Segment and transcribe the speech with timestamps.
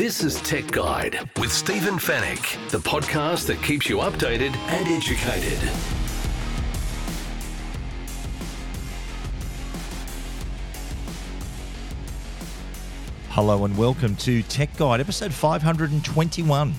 [0.00, 5.58] This is Tech Guide with Stephen Fenech, the podcast that keeps you updated and educated.
[13.28, 16.74] Hello and welcome to Tech Guide, episode 521.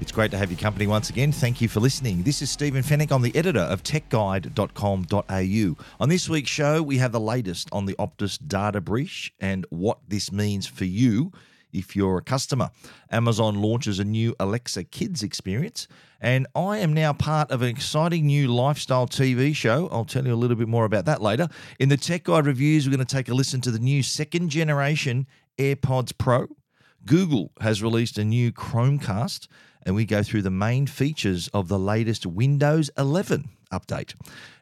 [0.00, 1.30] It's great to have your company once again.
[1.30, 2.22] Thank you for listening.
[2.22, 3.12] This is Stephen Fenech.
[3.12, 5.84] I'm the editor of techguide.com.au.
[6.00, 9.98] On this week's show, we have the latest on the Optus data breach and what
[10.08, 11.32] this means for you
[11.72, 12.70] if you're a customer.
[13.10, 15.88] Amazon launches a new Alexa Kids experience,
[16.20, 19.88] and I am now part of an exciting new lifestyle TV show.
[19.90, 21.48] I'll tell you a little bit more about that later.
[21.78, 24.50] In the Tech Guide reviews, we're going to take a listen to the new second
[24.50, 25.26] generation
[25.58, 26.46] AirPods Pro.
[27.04, 29.48] Google has released a new Chromecast,
[29.84, 34.14] and we go through the main features of the latest Windows 11 update.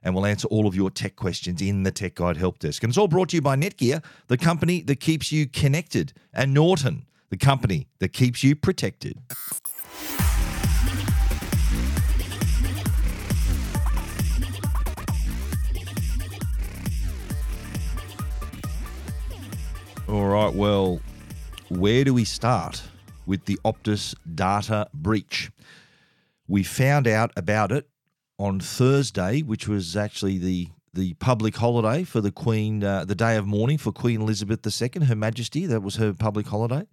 [0.02, 2.82] And we'll answer all of your tech questions in the Tech Guide Help Desk.
[2.82, 6.54] And it's all brought to you by Netgear, the company that keeps you connected, and
[6.54, 9.18] Norton, the company that keeps you protected.
[20.08, 21.00] All right, well,
[21.68, 22.82] where do we start
[23.26, 25.52] with the Optus data breach?
[26.48, 27.88] We found out about it
[28.40, 33.36] on Thursday, which was actually the the public holiday for the Queen, uh, the day
[33.36, 35.66] of mourning for Queen Elizabeth II, Her Majesty.
[35.66, 36.84] That was her public holiday.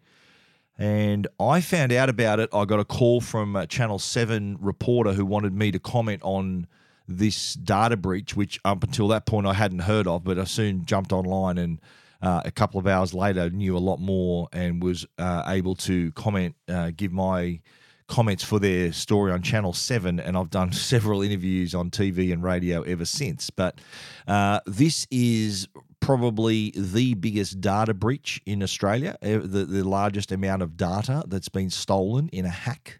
[0.77, 2.51] And I found out about it.
[2.53, 6.67] I got a call from a Channel 7 reporter who wanted me to comment on
[7.07, 10.85] this data breach, which up until that point I hadn't heard of, but I soon
[10.85, 11.81] jumped online and
[12.21, 16.11] uh, a couple of hours later knew a lot more and was uh, able to
[16.11, 17.61] comment, uh, give my
[18.07, 20.19] comments for their story on Channel 7.
[20.19, 23.49] And I've done several interviews on TV and radio ever since.
[23.49, 23.79] But
[24.27, 25.67] uh, this is
[25.99, 31.69] probably the biggest data breach in Australia, the, the largest amount of data that's been
[31.69, 32.99] stolen in a hack.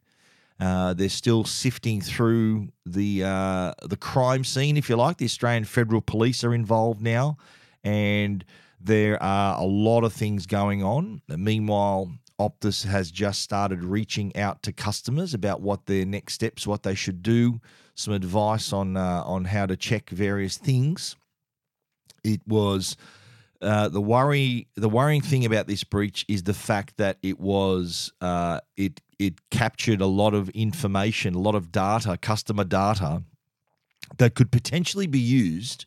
[0.59, 5.17] Uh, they're still sifting through the uh, the crime scene, if you like.
[5.17, 7.37] The Australian Federal Police are involved now,
[7.83, 8.43] and
[8.82, 11.21] there are a lot of things going on.
[11.27, 16.83] Meanwhile, Optus has just started reaching out to customers about what their next steps, what
[16.83, 17.59] they should do,
[17.95, 21.15] some advice on uh, on how to check various things.
[22.23, 22.95] It was
[23.61, 24.67] uh, the worry.
[24.76, 29.49] The worrying thing about this breach is the fact that it was uh, it it
[29.49, 33.23] captured a lot of information, a lot of data, customer data
[34.17, 35.86] that could potentially be used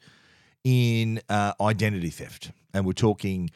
[0.65, 3.51] in uh, identity theft and we're talking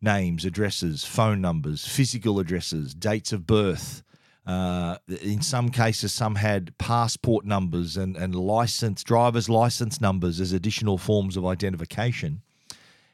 [0.00, 4.02] names, addresses, phone numbers, physical addresses, dates of birth.
[4.46, 10.52] Uh, in some cases, some had passport numbers and, and license, driver's license numbers as
[10.52, 12.42] additional forms of identification.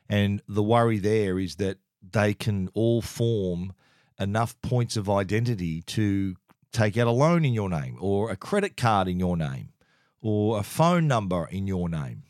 [0.08, 3.72] And the worry there is that they can all form
[4.18, 6.36] enough points of identity to
[6.72, 9.72] take out a loan in your name or a credit card in your name
[10.20, 12.22] or a phone number in your name.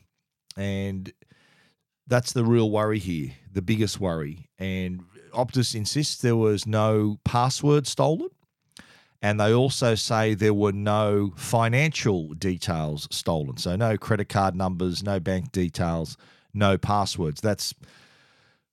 [0.55, 1.11] And
[2.13, 4.47] that's the real worry here, the biggest worry.
[4.59, 8.29] And Optus insists there was no password stolen.
[9.23, 13.57] And they also say there were no financial details stolen.
[13.57, 16.15] So, no credit card numbers, no bank details,
[16.53, 17.41] no passwords.
[17.41, 17.73] That's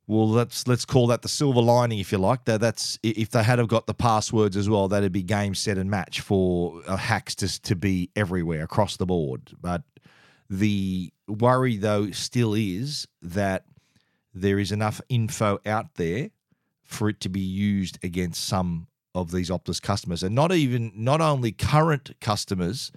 [0.06, 2.44] well, let's let's call that the silver lining, if you like.
[2.44, 5.78] That that's if they had have got the passwords as well, that'd be game, set,
[5.78, 9.52] and match for uh, hacks to to be everywhere across the board.
[9.62, 9.82] But
[10.50, 13.64] the worry, though, still is that
[14.34, 16.30] there is enough info out there
[16.82, 21.20] for it to be used against some of these Optus customers, and not even not
[21.20, 22.90] only current customers,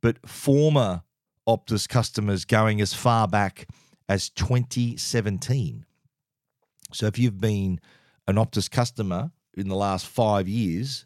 [0.00, 1.02] but former
[1.46, 3.68] Optus customers going as far back
[4.08, 5.84] as 2017.
[6.92, 7.78] So if you've been
[8.26, 11.04] an Optus customer in the last five years,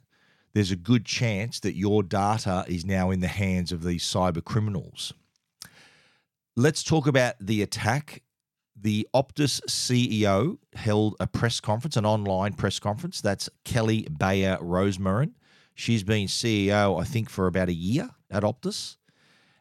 [0.53, 4.45] there's a good chance that your data is now in the hands of these cyber
[4.45, 5.12] criminals.
[6.56, 8.22] Let's talk about the attack.
[8.81, 13.21] The Optus CEO held a press conference, an online press conference.
[13.21, 15.33] That's Kelly Bayer Rosmarin.
[15.74, 18.97] She's been CEO, I think, for about a year at Optus.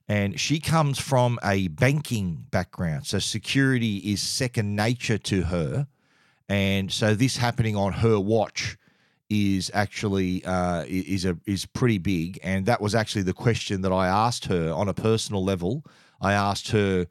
[0.08, 3.06] And she comes from a banking background.
[3.06, 5.88] So security is second nature to her.
[6.48, 8.78] And so this happening on her watch
[9.30, 12.40] is actually uh, is a is pretty big.
[12.42, 15.86] And that was actually the question that I asked her on a personal level
[16.22, 17.08] I asked her,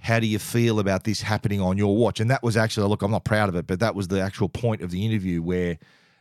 [0.00, 2.20] How do you feel about this happening on your watch?
[2.20, 4.48] And that was actually, look, I'm not proud of it, but that was the actual
[4.48, 5.78] point of the interview where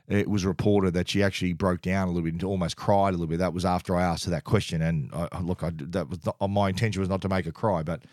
[0.08, 3.12] it was reported that she actually broke down a little bit and almost cried a
[3.12, 3.40] little bit.
[3.40, 4.82] That was after I asked her that question.
[4.82, 7.84] And I, look, I, that was not, my intention was not to make her cry,
[7.84, 8.04] but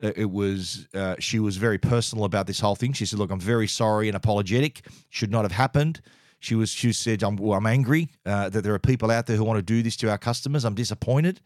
[0.00, 2.92] it was uh, she was very personal about this whole thing.
[2.92, 4.86] She said, "Look, I'm very sorry and apologetic.
[5.08, 6.02] Should not have happened."
[6.38, 9.36] She was she said, "I'm well, I'm angry uh, that there are people out there
[9.36, 10.64] who want to do this to our customers.
[10.64, 11.40] I'm disappointed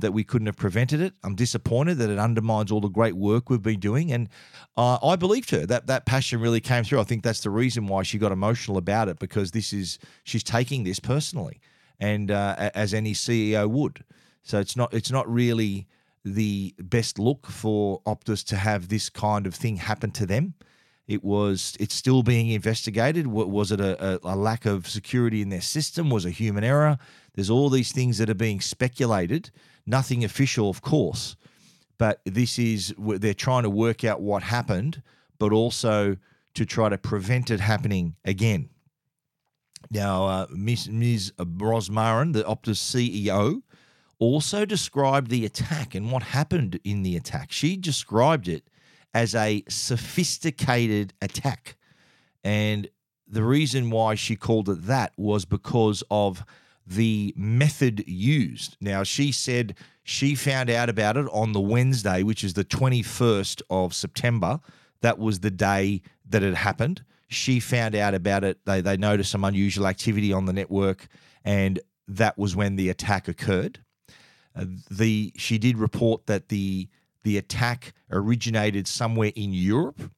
[0.00, 1.14] that we couldn't have prevented it.
[1.22, 4.28] I'm disappointed that it undermines all the great work we've been doing." And
[4.76, 5.66] uh, I believed her.
[5.66, 7.00] That that passion really came through.
[7.00, 10.42] I think that's the reason why she got emotional about it because this is she's
[10.42, 11.60] taking this personally,
[12.00, 14.04] and uh, as any CEO would.
[14.42, 15.86] So it's not it's not really
[16.24, 20.54] the best look for Optus to have this kind of thing happen to them.
[21.06, 21.76] It was.
[21.78, 23.26] It's still being investigated.
[23.26, 26.08] Was it a, a, lack of security in their system?
[26.08, 26.96] Was a human error?
[27.34, 29.50] There's all these things that are being speculated.
[29.86, 31.36] Nothing official, of course,
[31.98, 35.02] but this is they're trying to work out what happened,
[35.38, 36.16] but also
[36.54, 38.70] to try to prevent it happening again.
[39.90, 40.88] Now, uh, Ms.
[40.88, 41.32] Ms.
[41.38, 43.62] Rosmarin, the Optus CEO,
[44.18, 47.52] also described the attack and what happened in the attack.
[47.52, 48.64] She described it
[49.12, 51.76] as a sophisticated attack.
[52.42, 52.88] And
[53.26, 56.44] the reason why she called it that was because of
[56.86, 58.76] the method used.
[58.80, 63.62] Now, she said she found out about it on the Wednesday, which is the 21st
[63.70, 64.60] of September.
[65.00, 67.04] That was the day that it happened.
[67.28, 68.58] She found out about it.
[68.64, 71.06] They, they noticed some unusual activity on the network,
[71.44, 73.80] and that was when the attack occurred.
[74.54, 76.88] Uh, the she did report that the
[77.24, 80.12] the attack originated somewhere in Europe,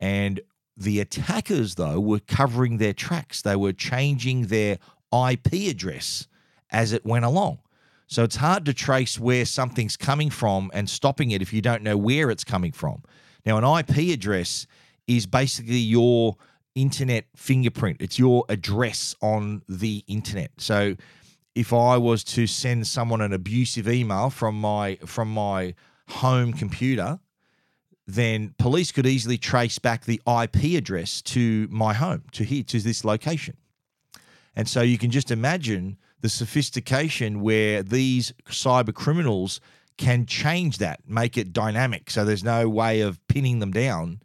[0.00, 0.40] and
[0.76, 3.42] the attackers, though, were covering their tracks.
[3.42, 4.78] They were changing their
[5.12, 6.26] IP address
[6.70, 7.58] as it went along.
[8.06, 11.82] So it's hard to trace where something's coming from and stopping it if you don't
[11.82, 13.02] know where it's coming from.
[13.44, 14.66] Now, an IP address
[15.06, 16.36] is basically your
[16.74, 20.52] internet fingerprint, it's your address on the internet.
[20.58, 20.96] So
[21.54, 25.74] if I was to send someone an abusive email from my from my
[26.08, 27.18] home computer,
[28.06, 32.80] then police could easily trace back the IP address to my home, to here, to
[32.80, 33.56] this location.
[34.58, 39.60] And so you can just imagine the sophistication where these cyber criminals
[39.96, 42.10] can change that, make it dynamic.
[42.10, 44.20] So there's no way of pinning them down.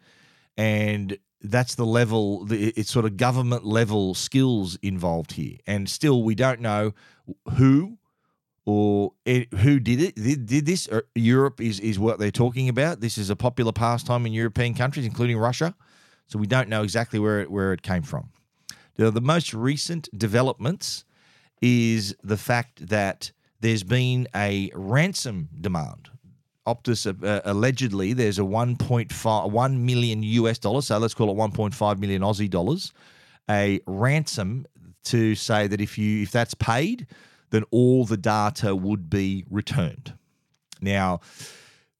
[0.57, 5.57] And that's the level, it's sort of government level skills involved here.
[5.67, 6.93] And still, we don't know
[7.57, 7.99] who
[8.65, 12.69] or it, who did it did, did this uh, europe is is what they're talking
[12.69, 15.75] about this is a popular pastime in european countries including russia
[16.27, 18.29] so we don't know exactly where it, where it came from
[18.97, 21.05] now, the most recent developments
[21.61, 26.09] is the fact that there's been a ransom demand
[26.67, 31.35] Optus uh, uh allegedly there's a 1.5 1 million US dollars so let's call it
[31.35, 32.93] 1.5 million Aussie dollars
[33.49, 34.65] a ransom
[35.05, 37.07] to say that if you if that's paid
[37.53, 40.13] then all the data would be returned.
[40.81, 41.19] Now,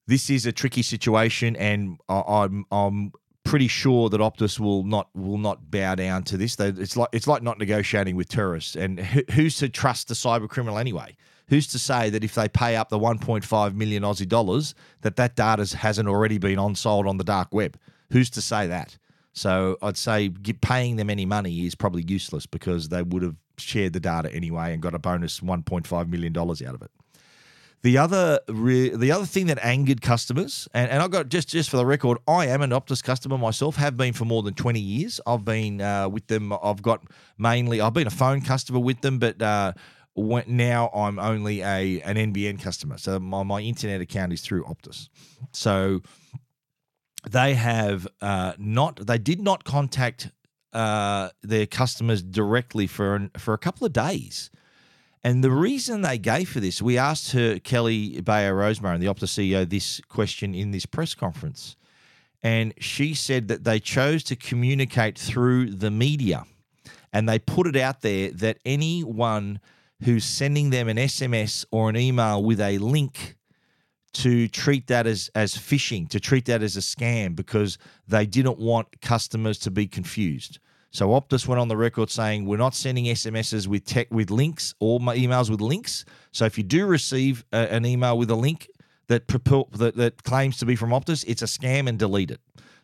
[0.08, 3.14] this is a tricky situation, and I'm I'm
[3.44, 6.60] pretty sure that Optus will not will not bow down to this.
[6.60, 8.76] It's like it's like not negotiating with terrorists.
[8.76, 11.16] And who's to trust the cyber criminal anyway?
[11.48, 15.36] Who's to say that if they pay up the 1.5 million Aussie dollars, that that
[15.36, 17.78] data hasn't already been on sold on the dark web?
[18.12, 18.98] Who's to say that?
[19.34, 23.94] So I'd say paying them any money is probably useless because they would have shared
[23.94, 26.92] the data anyway and got a bonus $1.5 million out of it.
[27.84, 31.70] The other re- the other thing that angered customers, and, and I got just just
[31.70, 34.80] for the record, I am an Optus customer myself, have been for more than 20
[34.80, 35.20] years.
[35.28, 37.04] I've been uh, with them, I've got
[37.38, 39.74] mainly, I've been a phone customer with them, but uh,
[40.16, 42.98] now I'm only a an NBN customer.
[42.98, 45.10] So my, my internet account is through Optus.
[45.52, 46.02] So
[47.30, 50.32] they have uh, not, they did not contact
[50.72, 54.50] uh, their customers directly for for a couple of days.
[55.24, 59.30] And the reason they gave for this, we asked her, Kelly Bayer Rosmarin, the Optus
[59.30, 61.78] CEO, this question in this press conference.
[62.42, 66.44] And she said that they chose to communicate through the media.
[67.14, 69.62] And they put it out there that anyone
[70.04, 73.38] who's sending them an SMS or an email with a link
[74.14, 77.78] to treat that as as phishing, to treat that as a scam because
[78.08, 80.60] they didn't want customers to be confused.
[80.94, 84.76] So Optus went on the record saying we're not sending SMSs with tech with links
[84.80, 86.06] or emails with links.
[86.32, 88.70] So if you do receive a, an email with a link
[89.08, 92.42] that, that that claims to be from Optus, it's a scam and delete it.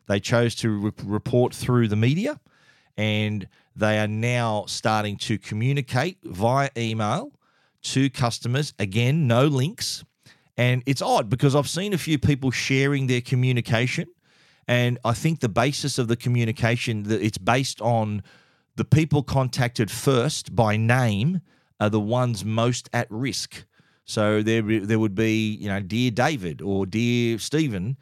[0.08, 2.40] They chose to re- report through the media,
[2.98, 7.32] and they are now starting to communicate via email
[7.84, 8.74] to customers.
[8.80, 10.04] Again, no links
[10.60, 14.10] and it's odd because I've seen a few people sharing their communication.
[14.70, 18.22] And I think the basis of the communication that it's based on
[18.76, 21.42] the people contacted first by name
[21.80, 23.66] are the ones most at risk.
[24.06, 27.98] So there, there would be, you know, dear David or dear Stephen.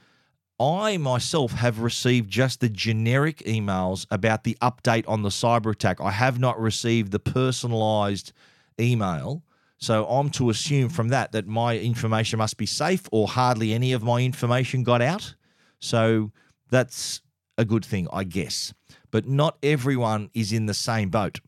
[0.60, 6.02] I myself have received just the generic emails about the update on the cyber attack.
[6.02, 8.34] I have not received the personalized
[8.78, 9.42] email.
[9.78, 13.94] So I'm to assume from that that my information must be safe or hardly any
[13.94, 15.34] of my information got out.
[15.80, 16.32] So
[16.70, 17.22] that's
[17.58, 18.74] a good thing, I guess.
[19.12, 21.40] But not everyone is in the same boat.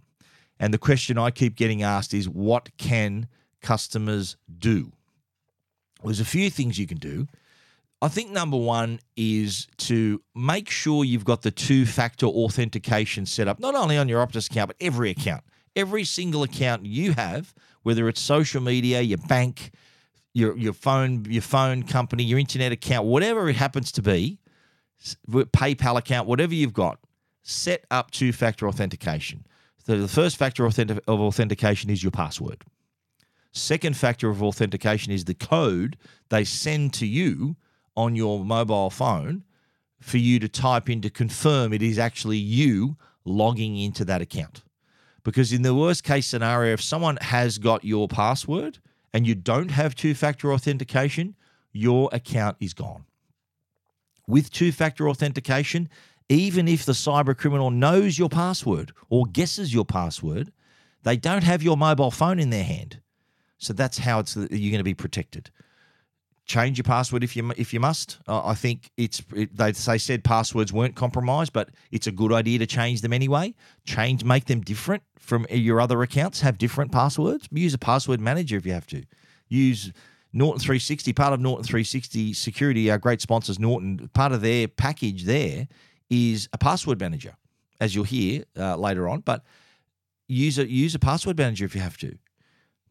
[0.60, 3.28] And the question I keep getting asked is what can
[3.62, 4.92] customers do?
[6.04, 7.28] There's a few things you can do.
[8.02, 13.50] I think number one is to make sure you've got the two factor authentication set
[13.50, 15.44] up, not only on your Optus account, but every account.
[15.76, 19.72] Every single account you have, whether it's social media, your bank,
[20.34, 24.39] your, your phone, your phone company, your internet account, whatever it happens to be,
[25.30, 27.00] PayPal account, whatever you've got,
[27.42, 29.46] set up two factor authentication.
[29.86, 30.78] So the first factor of
[31.08, 32.64] authentication is your password.
[33.52, 35.98] Second factor of authentication is the code
[36.30, 37.56] they send to you
[37.98, 39.44] on your mobile phone
[40.00, 44.64] for you to type in to confirm it is actually you logging into that account.
[45.24, 48.80] Because in the worst case scenario, if someone has got your password
[49.14, 51.36] and you don't have two factor authentication,
[51.72, 53.06] your account is gone.
[54.30, 55.90] With two factor authentication,
[56.30, 60.54] even if the cyber criminal knows your password or guesses your password,
[61.04, 63.02] they don't have your mobile phone in their hand.
[63.58, 65.52] So that's how it's you're going to be protected
[66.50, 68.18] change your password if you if you must.
[68.28, 72.60] I think it's it, they they said passwords weren't compromised, but it's a good idea
[72.60, 73.54] to change them anyway.
[73.86, 76.42] Change, make them different from your other accounts.
[76.42, 77.48] Have different passwords.
[77.52, 79.04] Use a password manager if you have to.
[79.48, 79.94] Use
[80.32, 81.14] Norton 360.
[81.14, 84.10] Part of Norton 360 Security, our great sponsors, Norton.
[84.14, 85.68] Part of their package there
[86.10, 87.36] is a password manager,
[87.80, 89.22] as you'll hear uh, later on.
[89.22, 89.44] But
[90.28, 92.18] use a use a password manager if you have to.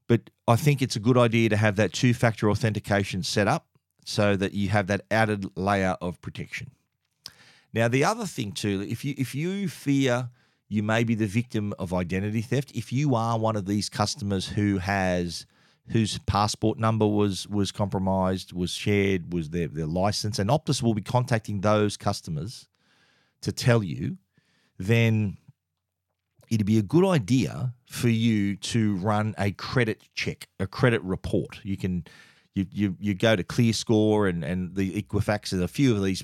[0.07, 3.67] But I think it's a good idea to have that two factor authentication set up
[4.05, 6.71] so that you have that added layer of protection.
[7.75, 10.31] Now, the other thing too, if you if you fear
[10.71, 14.49] you may be the victim of identity theft, if you are one of these customers
[14.49, 15.47] who has
[15.91, 20.95] whose passport number was was compromised, was shared, was their, their license, and Optus will
[20.95, 22.69] be contacting those customers
[23.41, 24.19] to tell you,
[24.79, 25.39] then
[26.51, 31.61] it'd be a good idea for you to run a credit check, a credit report.
[31.63, 32.05] You can
[32.55, 36.23] you you, you go to ClearScore and and the Equifax and a few of these.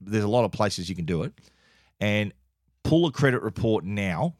[0.00, 1.32] There's a lot of places you can do it,
[2.00, 2.32] and
[2.82, 4.34] pull a credit report now,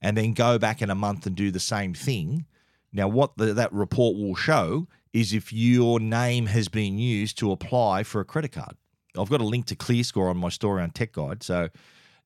[0.00, 2.46] and then go back in a month and do the same thing.
[2.92, 7.52] Now, what the, that report will show is if your name has been used to
[7.52, 8.76] apply for a credit card.
[9.18, 11.68] I've got a link to ClearScore on my story on Tech Guide, so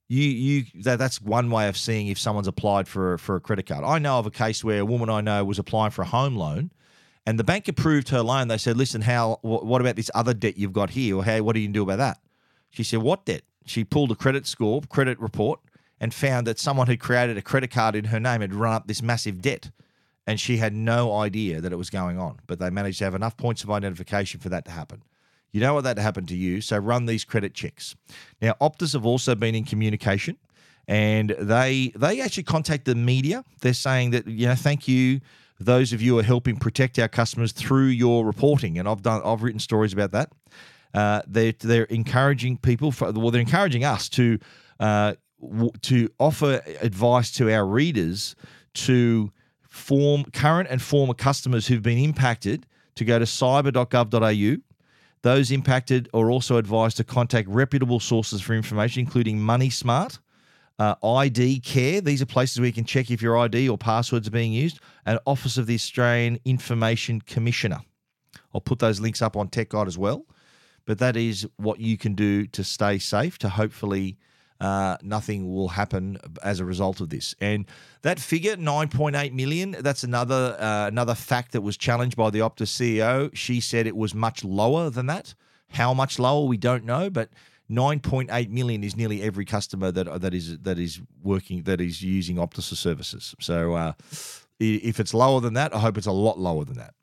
[0.08, 3.66] you you that, that's one way of seeing if someone's applied for for a credit
[3.66, 3.84] card.
[3.84, 6.36] I know of a case where a woman I know was applying for a home
[6.36, 6.70] loan,
[7.26, 8.46] and the bank approved her loan.
[8.46, 11.54] They said, "Listen, how what about this other debt you've got here, or hey, what
[11.54, 12.18] do you do about that?"
[12.70, 15.58] She said, "What debt?" She pulled a credit score, credit report,
[16.00, 18.86] and found that someone had created a credit card in her name had run up
[18.86, 19.70] this massive debt,
[20.26, 22.40] and she had no idea that it was going on.
[22.46, 25.02] But they managed to have enough points of identification for that to happen.
[25.52, 27.94] You don't want that to happen to you, so run these credit checks.
[28.42, 30.36] Now, Optus have also been in communication,
[30.88, 33.44] and they they actually contact the media.
[33.60, 35.20] They're saying that you know, thank you
[35.58, 39.22] those of you who are helping protect our customers through your reporting, and I've done
[39.24, 40.32] I've written stories about that.
[40.92, 44.38] Uh, they're they're encouraging people for well, they're encouraging us to
[44.80, 45.14] uh,
[45.82, 48.34] to offer advice to our readers
[48.74, 49.32] to
[49.76, 52.66] form current and former customers who've been impacted
[52.96, 54.56] to go to cyber.gov.au
[55.26, 60.20] those impacted are also advised to contact reputable sources for information, including MoneySmart,
[60.78, 62.00] uh, ID Care.
[62.00, 64.78] These are places where you can check if your ID or passwords are being used,
[65.04, 67.80] and Office of the Australian Information Commissioner.
[68.54, 70.26] I'll put those links up on Tech Guide as well.
[70.84, 74.18] But that is what you can do to stay safe, to hopefully
[74.60, 77.34] uh, nothing will happen as a result of this.
[77.40, 77.66] And
[78.02, 82.68] that figure, 9.8 million, that's another uh, another fact that was challenged by the Optus
[82.68, 83.34] CEO.
[83.34, 85.34] She said it was much lower than that.
[85.70, 87.30] How much lower, we don't know, but
[87.70, 92.36] 9.8 million is nearly every customer that that is that is working that is using
[92.36, 93.34] Optus services.
[93.40, 93.92] So uh,
[94.58, 96.94] if it's lower than that, I hope it's a lot lower than that.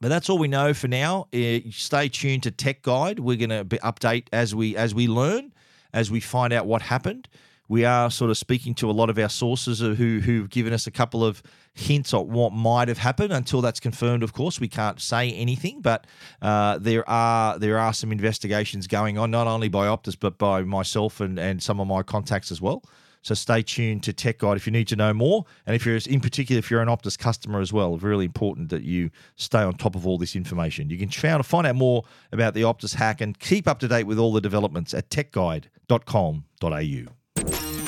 [0.00, 1.28] But that's all we know for now.
[1.32, 3.20] Uh, stay tuned to Tech Guide.
[3.20, 5.52] We're going to update as we as we learn
[5.92, 7.28] as we find out what happened.
[7.68, 10.86] We are sort of speaking to a lot of our sources who who've given us
[10.86, 13.32] a couple of hints on what might have happened.
[13.32, 15.80] Until that's confirmed, of course, we can't say anything.
[15.80, 16.06] But
[16.42, 20.62] uh, there are there are some investigations going on, not only by Optus but by
[20.62, 22.82] myself and and some of my contacts as well.
[23.22, 25.44] So stay tuned to Tech Guide if you need to know more.
[25.64, 28.82] And if you're, in particular, if you're an Optus customer as well, really important that
[28.82, 30.90] you stay on top of all this information.
[30.90, 32.02] You can find out more
[32.32, 37.12] about the Optus hack and keep up to date with all the developments at techguide.com.au.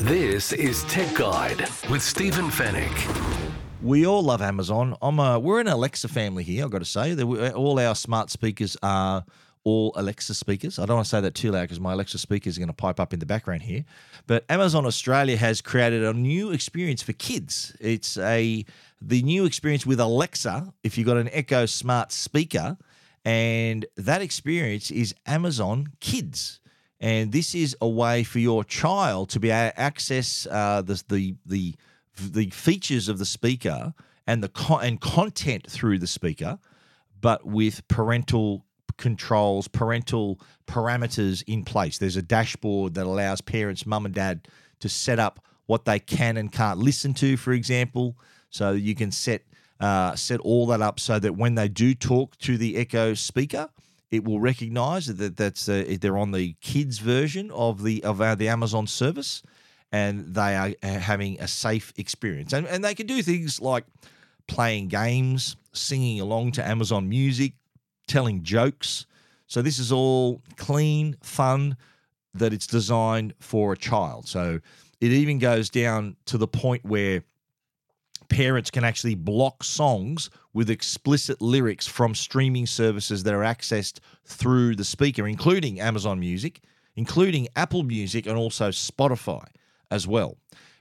[0.05, 1.61] This is Tech Guide
[1.91, 3.51] with Stephen Fenech.
[3.83, 4.97] We all love Amazon.
[5.03, 7.21] I'm a, we're an Alexa family here, I've got to say.
[7.53, 9.25] All our smart speakers are
[9.65, 10.79] all Alexa speakers.
[10.79, 12.75] I don't want to say that too loud because my Alexa speakers are going to
[12.75, 13.85] pipe up in the background here.
[14.27, 17.75] But Amazon Australia has created a new experience for kids.
[17.81, 18.65] It's a
[19.01, 20.73] the new experience with Alexa.
[20.83, 22.77] If you've got an Echo smart speaker,
[23.25, 26.61] and that experience is Amazon Kids.
[27.01, 31.03] And this is a way for your child to be able to access uh, the,
[31.09, 31.75] the the
[32.19, 33.95] the features of the speaker
[34.27, 36.59] and the and content through the speaker,
[37.21, 38.65] but with parental
[38.97, 41.99] controls, parental parameters in place.
[41.99, 44.49] There's a dashboard that allows parents, mum and dad,
[44.81, 48.17] to set up what they can and can't listen to, for example.
[48.51, 49.43] So you can set
[49.81, 53.69] uh, set all that up so that when they do talk to the Echo speaker,
[54.11, 58.37] it will recognise that that's uh, they're on the kids version of the of our,
[58.37, 59.43] the Amazon service,
[59.91, 62.53] and they are uh, having a safe experience.
[62.53, 63.85] And and they can do things like
[64.47, 67.55] playing games, singing along to Amazon Music,
[68.07, 69.07] telling jokes.
[69.47, 71.77] So this is all clean, fun,
[72.35, 74.27] that it's designed for a child.
[74.27, 74.61] So
[75.01, 77.23] it even goes down to the point where
[78.29, 84.77] parents can actually block songs with explicit lyrics from streaming services that are accessed through
[84.77, 86.61] the speaker, including Amazon Music,
[86.97, 89.47] including Apple Music, and also Spotify
[89.91, 90.37] as well.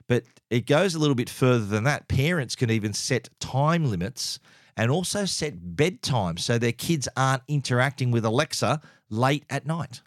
[0.06, 2.08] But it goes a little bit further than that.
[2.08, 4.38] Parents can even set time limits
[4.76, 10.02] and also set bedtime so their kids aren't interacting with Alexa late at night.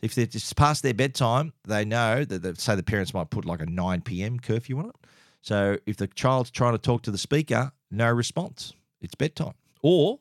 [0.00, 3.60] If they're just past their bedtime, they know that, say, the parents might put like
[3.60, 4.38] a 9 p.m.
[4.38, 4.96] curfew on it.
[5.42, 8.72] So if the child's trying to talk to the speaker, no response.
[9.00, 9.54] It's bedtime.
[9.82, 10.18] Or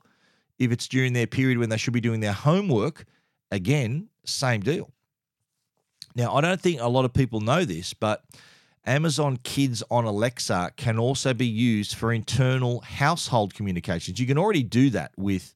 [0.58, 3.06] if it's during their period when they should be doing their homework,
[3.51, 4.91] again, same deal.
[6.15, 8.24] Now, I don't think a lot of people know this, but
[8.88, 14.20] Amazon Kids on Alexa can also be used for internal household communications.
[14.20, 15.53] You can already do that with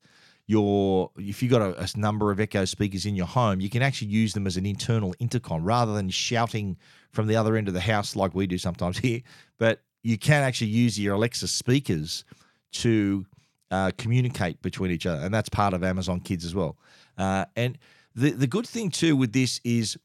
[0.48, 3.82] your if you've got a, a, number of Echo speakers in your home, you can
[3.82, 6.78] actually use them as an internal intercom rather than shouting
[7.12, 9.22] from the other end of the house like we do sometimes here.
[9.58, 12.26] But you can actually use your Alexa speakers
[12.74, 13.26] to
[13.70, 16.78] uh, communicate between each other, and that's part of Amazon Kids as well.
[17.18, 17.78] Uh, and
[18.14, 19.98] the the good thing too with this is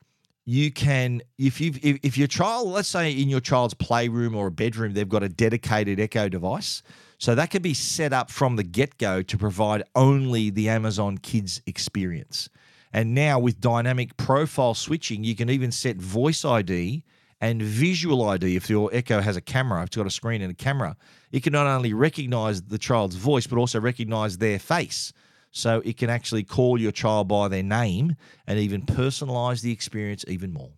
[0.46, 4.46] you can if you if, if your child let's say in your child's playroom or
[4.46, 6.82] a bedroom they've got a dedicated echo device.
[7.18, 11.61] So that can be set up from the get-go to provide only the amazon kids
[11.66, 12.48] experience.
[12.92, 17.02] And now with dynamic profile switching you can even set voice id
[17.40, 20.54] and visual id if your echo has a camera it's got a screen and a
[20.54, 20.96] camera
[21.32, 25.12] it can not only recognize the child's voice but also recognize their face
[25.57, 28.14] so it can actually call your child by their name
[28.47, 30.73] and even personalize the experience even more.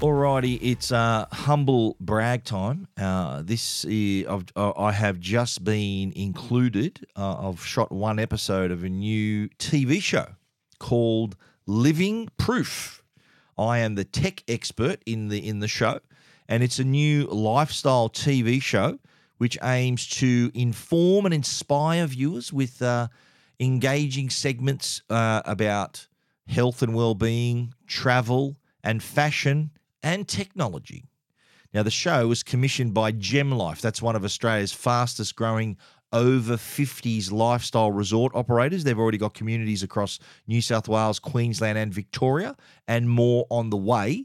[0.00, 2.86] Alrighty, it's uh, humble brag time.
[2.96, 7.04] Uh, this is, uh, I have just been included.
[7.16, 10.36] Uh, I've shot one episode of a new TV show
[10.78, 11.34] called
[11.66, 13.02] Living Proof.
[13.58, 15.98] I am the tech expert in the in the show,
[16.48, 19.00] and it's a new lifestyle TV show
[19.38, 23.08] which aims to inform and inspire viewers with uh,
[23.58, 26.06] engaging segments uh, about
[26.46, 29.72] health and well-being, travel, and fashion
[30.08, 31.04] and technology.
[31.74, 33.82] Now, the show was commissioned by GemLife.
[33.82, 35.76] That's one of Australia's fastest growing
[36.14, 38.84] over 50s lifestyle resort operators.
[38.84, 43.76] They've already got communities across New South Wales, Queensland, and Victoria, and more on the
[43.76, 44.24] way.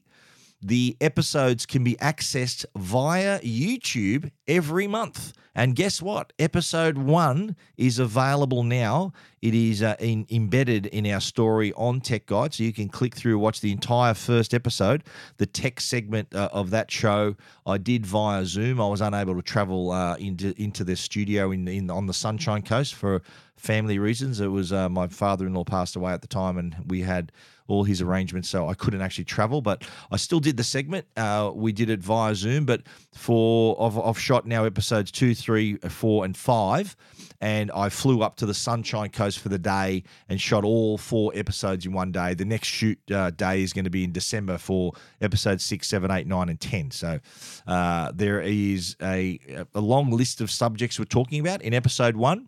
[0.64, 5.34] The episodes can be accessed via YouTube every month.
[5.56, 6.32] And guess what?
[6.40, 9.12] Episode one is available now.
[9.42, 13.14] It is uh, in, embedded in our story on Tech Guide, so you can click
[13.14, 15.04] through, watch the entire first episode.
[15.38, 17.36] The tech segment uh, of that show
[17.68, 18.80] I did via Zoom.
[18.80, 22.62] I was unable to travel uh, into into the studio in, in on the Sunshine
[22.62, 23.22] Coast for
[23.58, 24.40] family reasons.
[24.40, 27.32] It was uh, my father-in-law passed away at the time, and we had
[27.68, 29.62] all his arrangements, so I couldn't actually travel.
[29.62, 31.06] But I still did the segment.
[31.16, 32.82] Uh, we did it via Zoom, but
[33.14, 36.96] for I've, I've shot now episodes two, three, four, and five,
[37.42, 41.32] and I flew up to the Sunshine Coast for the day and shot all four
[41.36, 42.34] episodes in one day.
[42.34, 46.12] The next shoot uh, day is going to be in December for episodes six, seven,
[46.12, 46.92] eight, nine, and ten.
[46.92, 47.20] So
[47.68, 49.40] uh, there is a
[49.74, 52.48] a long list of subjects we're talking about in episode one.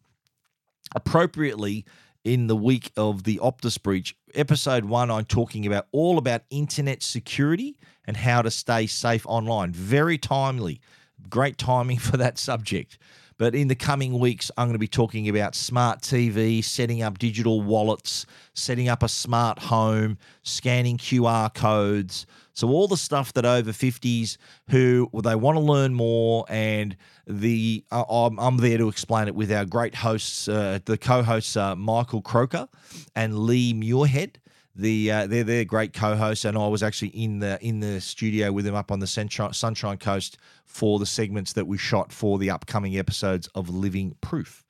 [0.95, 1.84] Appropriately
[2.25, 7.03] in the week of the Optus breach, episode one, I'm talking about all about internet
[7.03, 9.71] security and how to stay safe online.
[9.71, 10.81] Very timely,
[11.29, 12.97] great timing for that subject.
[13.38, 17.17] But in the coming weeks, I'm going to be talking about smart TV, setting up
[17.17, 22.26] digital wallets, setting up a smart home, scanning QR codes.
[22.54, 24.38] So all the stuff that over 50s
[24.69, 26.95] who well, they want to learn more, and
[27.28, 31.58] the uh, I'm, I'm, there to explain it with our great hosts, uh, the co-hosts
[31.58, 32.69] uh, Michael Croker
[33.13, 34.36] and Lee Muirhead
[34.75, 38.51] the uh, they're they're great co-hosts, and I was actually in the in the studio
[38.51, 42.38] with them up on the Sunshine, Sunshine Coast for the segments that we shot for
[42.38, 44.65] the upcoming episodes of Living Proof.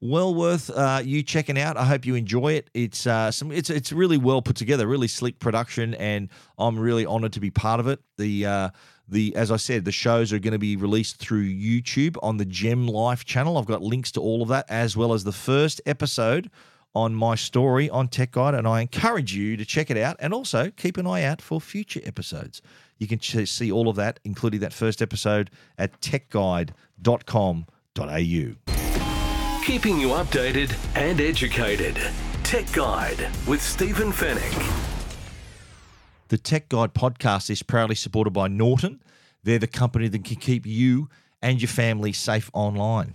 [0.00, 1.76] Well worth uh, you checking out.
[1.76, 2.70] I hope you enjoy it.
[2.74, 7.06] It's uh, some it's it's really well put together, really slick production, and I'm really
[7.06, 8.00] honoured to be part of it.
[8.16, 8.70] The uh,
[9.08, 12.44] the as I said, the shows are going to be released through YouTube on the
[12.46, 13.58] Gem Life channel.
[13.58, 16.50] I've got links to all of that, as well as the first episode
[16.94, 20.32] on my story on Tech Guide, and I encourage you to check it out and
[20.32, 22.62] also keep an eye out for future episodes.
[22.98, 26.70] You can see all of that, including that first episode, at techguide.com.au.
[29.64, 31.98] Keeping you updated and educated.
[32.44, 34.92] Tech Guide with Stephen Fenech.
[36.28, 39.02] The Tech Guide podcast is proudly supported by Norton.
[39.42, 41.08] They're the company that can keep you
[41.42, 43.14] and your family safe online.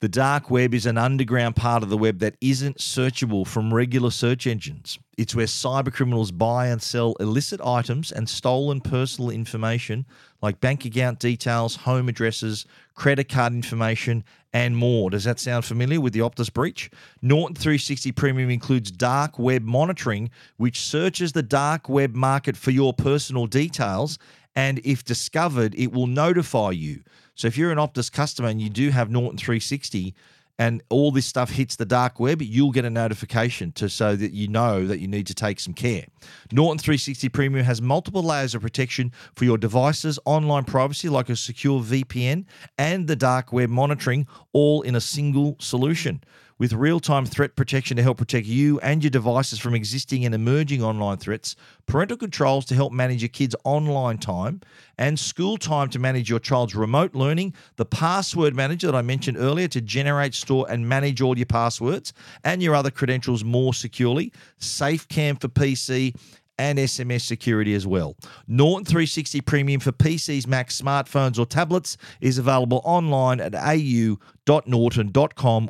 [0.00, 4.12] The dark web is an underground part of the web that isn't searchable from regular
[4.12, 4.96] search engines.
[5.16, 10.06] It's where cybercriminals buy and sell illicit items and stolen personal information
[10.40, 15.10] like bank account details, home addresses, credit card information, and more.
[15.10, 16.92] Does that sound familiar with the Optus breach?
[17.20, 22.94] Norton 360 Premium includes dark web monitoring, which searches the dark web market for your
[22.94, 24.16] personal details,
[24.58, 27.04] and if discovered, it will notify you.
[27.36, 30.16] So if you're an Optus customer and you do have Norton 360
[30.58, 34.32] and all this stuff hits the dark web, you'll get a notification to so that
[34.32, 36.06] you know that you need to take some care.
[36.50, 41.36] Norton 360 Premium has multiple layers of protection for your devices, online privacy like a
[41.36, 42.44] secure VPN,
[42.76, 46.20] and the dark web monitoring all in a single solution
[46.58, 50.34] with real time threat protection to help protect you and your devices from existing and
[50.34, 54.60] emerging online threats, parental controls to help manage your kids' online time,
[54.98, 59.38] and school time to manage your child's remote learning, the password manager that I mentioned
[59.38, 62.12] earlier to generate, store, and manage all your passwords
[62.44, 66.14] and your other credentials more securely, SafeCam for PC,
[66.58, 68.16] and SMS security as well.
[68.48, 74.20] Norton 360 Premium for PCs, Macs, smartphones, or tablets is available online at au.norton.com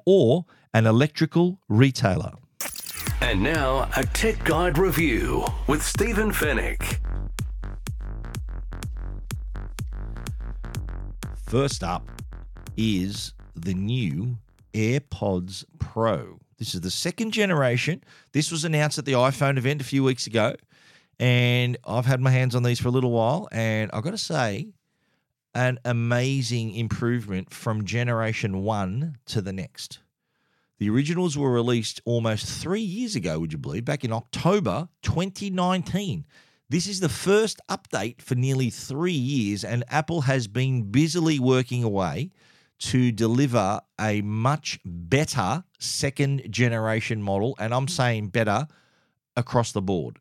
[0.07, 2.33] or an electrical retailer.
[3.21, 6.99] And now, a Tech Guide review with Stephen Fenech.
[11.47, 12.09] First up
[12.77, 14.39] is the new
[14.75, 16.39] AirPods Pro.
[16.59, 18.03] This is the second generation.
[18.33, 20.55] This was announced at the iPhone event a few weeks ago.
[21.19, 23.49] And I've had my hands on these for a little while.
[23.51, 24.69] And I've got to say,
[25.55, 30.01] an amazing improvement from generation one to the next.
[30.79, 36.25] The originals were released almost three years ago, would you believe, back in October 2019.
[36.69, 41.83] This is the first update for nearly three years, and Apple has been busily working
[41.83, 42.31] away
[42.79, 47.57] to deliver a much better second generation model.
[47.59, 48.69] And I'm saying better
[49.37, 50.21] across the board.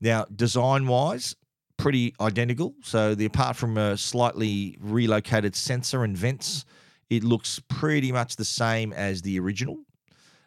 [0.00, 1.36] Now, design wise,
[1.76, 2.74] pretty identical.
[2.82, 6.64] So, the apart from a slightly relocated sensor and vents,
[7.10, 9.80] it looks pretty much the same as the original.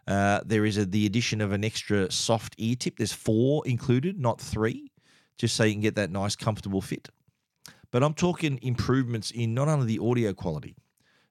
[0.08, 2.98] Uh, there is a, the addition of an extra soft ear tip.
[2.98, 4.92] There's four included, not three,
[5.38, 7.10] just so you can get that nice, comfortable fit.
[7.92, 10.76] But I'm talking improvements in not only the audio quality,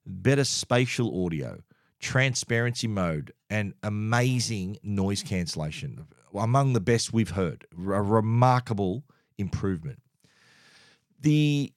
[0.07, 1.63] better spatial audio,
[2.01, 6.07] transparency mode, and amazing noise cancellation.
[6.35, 7.67] Among the best we've heard.
[7.73, 9.05] A remarkable
[9.39, 10.01] improvement.
[11.21, 11.73] The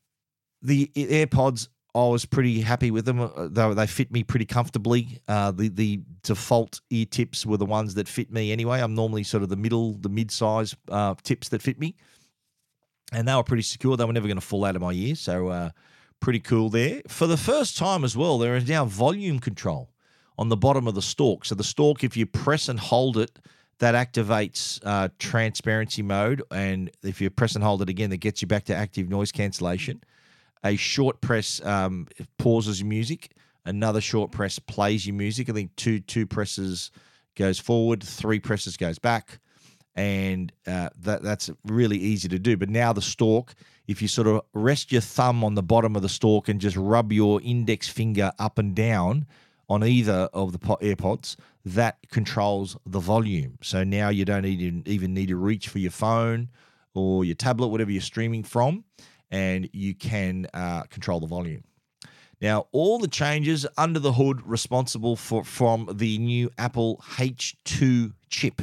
[0.61, 3.19] the AirPods I was pretty happy with them.
[3.19, 5.19] Uh, they, they fit me pretty comfortably.
[5.27, 8.81] Uh, the the default ear tips were the ones that fit me anyway.
[8.81, 11.95] I'm normally sort of the middle, the mid size uh, tips that fit me,
[13.11, 13.95] and they were pretty secure.
[13.95, 15.69] They were never going to fall out of my ear, so uh,
[16.19, 17.03] pretty cool there.
[17.07, 19.91] For the first time as well, there is now volume control
[20.39, 21.45] on the bottom of the stalk.
[21.45, 23.37] So the stalk, if you press and hold it,
[23.79, 26.41] that activates uh, transparency mode.
[26.49, 29.31] And if you press and hold it again, that gets you back to active noise
[29.31, 30.01] cancellation.
[30.63, 33.31] A short press um, pauses your music.
[33.65, 35.49] Another short press plays your music.
[35.49, 36.91] I think two two presses
[37.35, 39.39] goes forward, three presses goes back,
[39.95, 42.57] and uh, that that's really easy to do.
[42.57, 43.55] But now the stalk,
[43.87, 46.77] if you sort of rest your thumb on the bottom of the stalk and just
[46.77, 49.25] rub your index finger up and down
[49.69, 53.57] on either of the AirPods, that controls the volume.
[53.61, 56.49] So now you don't even even need to reach for your phone
[56.93, 58.83] or your tablet, whatever you're streaming from,
[59.33, 61.63] and you can uh, control the volume.
[62.39, 68.61] Now, all the changes under the hood responsible for from the new Apple H2 chip.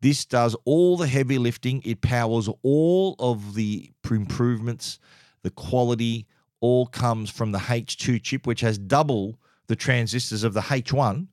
[0.00, 1.82] This does all the heavy lifting.
[1.84, 5.00] It powers all of the improvements.
[5.42, 6.26] The quality
[6.60, 11.26] all comes from the H2 chip, which has double the transistors of the H1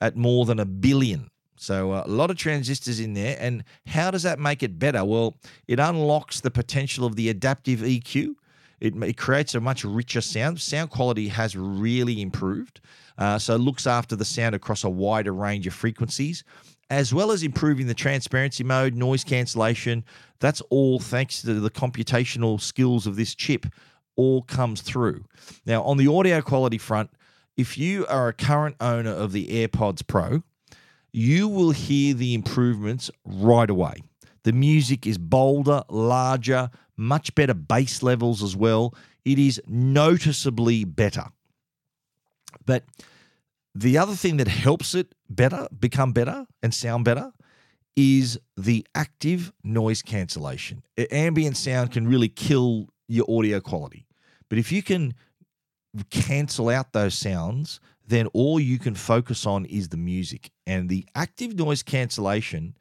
[0.00, 1.29] at more than a billion.
[1.60, 3.36] So uh, a lot of transistors in there.
[3.38, 5.04] And how does that make it better?
[5.04, 5.36] Well,
[5.68, 8.34] it unlocks the potential of the adaptive EQ
[8.80, 10.60] it, it creates a much richer sound.
[10.60, 12.80] Sound quality has really improved.
[13.18, 16.42] Uh, so it looks after the sound across a wider range of frequencies,
[16.88, 20.04] as well as improving the transparency mode, noise cancellation.
[20.40, 23.66] That's all thanks to the computational skills of this chip,
[24.16, 25.24] all comes through.
[25.66, 27.10] Now, on the audio quality front,
[27.56, 30.42] if you are a current owner of the AirPods Pro,
[31.12, 34.02] you will hear the improvements right away.
[34.44, 38.94] The music is bolder, larger, much better bass levels as well.
[39.24, 41.24] It is noticeably better.
[42.64, 42.84] But
[43.74, 47.32] the other thing that helps it better, become better, and sound better
[47.96, 50.82] is the active noise cancellation.
[51.10, 54.06] Ambient sound can really kill your audio quality.
[54.48, 55.14] But if you can
[56.10, 60.50] cancel out those sounds, then all you can focus on is the music.
[60.66, 62.76] And the active noise cancellation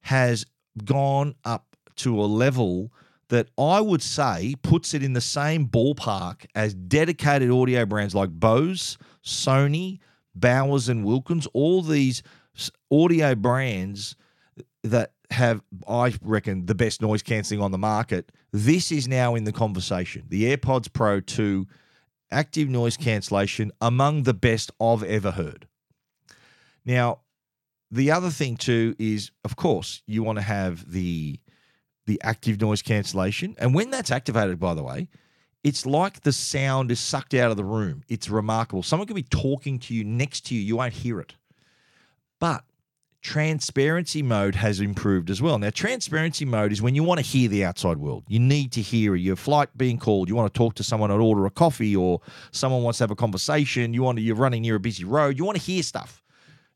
[0.00, 0.46] has
[0.84, 2.90] gone up to a level
[3.28, 8.30] that I would say puts it in the same ballpark as dedicated audio brands like
[8.30, 9.98] Bose, Sony,
[10.34, 12.22] Bowers and Wilkins, all these
[12.90, 14.16] audio brands
[14.82, 18.32] that have, I reckon, the best noise cancelling on the market.
[18.50, 20.24] This is now in the conversation.
[20.28, 21.66] The AirPods Pro 2
[22.32, 25.66] active noise cancellation among the best I've ever heard.
[26.84, 27.20] Now,
[27.90, 31.40] the other thing too is, of course, you want to have the
[32.06, 33.54] the active noise cancellation.
[33.58, 35.08] And when that's activated, by the way,
[35.62, 38.02] it's like the sound is sucked out of the room.
[38.08, 38.82] It's remarkable.
[38.82, 41.34] Someone could be talking to you next to you, you won't hear it.
[42.40, 42.64] But
[43.22, 45.58] transparency mode has improved as well.
[45.58, 48.24] Now, transparency mode is when you want to hear the outside world.
[48.28, 50.28] You need to hear your flight being called.
[50.28, 53.10] You want to talk to someone and order a coffee, or someone wants to have
[53.10, 53.92] a conversation.
[53.92, 55.38] You want to, you're running near a busy road.
[55.38, 56.22] You want to hear stuff.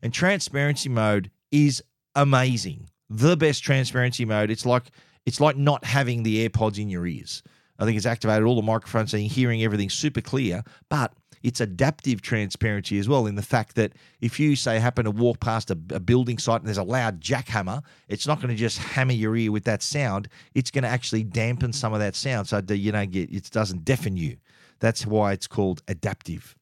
[0.01, 1.83] And transparency mode is
[2.15, 2.89] amazing.
[3.09, 4.51] The best transparency mode.
[4.51, 4.91] It's like
[5.25, 7.41] it's like not having the AirPods in your ears.
[7.79, 11.13] I think it's activated all the microphones so you're hearing everything super clear, but
[11.45, 15.39] it's adaptive transparency as well in the fact that if you say happen to walk
[15.39, 18.79] past a, a building site and there's a loud jackhammer, it's not going to just
[18.79, 20.27] hammer your ear with that sound.
[20.55, 23.51] It's going to actually dampen some of that sound so that you don't get it
[23.51, 24.37] doesn't deafen you.
[24.79, 26.55] That's why it's called adaptive.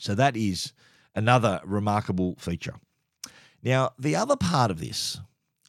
[0.00, 0.72] So that is
[1.14, 2.74] another remarkable feature.
[3.62, 5.20] Now, the other part of this